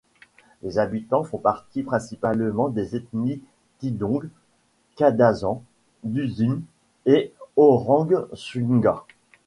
Les 0.63 0.79
habitants 0.79 1.23
font 1.23 1.37
partie 1.37 1.83
principalement 1.83 2.69
des 2.69 2.95
ethnies 2.95 3.39
Tidong, 3.77 4.29
Kadazan, 4.95 5.61
Dusun 6.03 6.61
et 7.05 7.31
Orang 7.55 8.09
Sunga. 8.33 9.05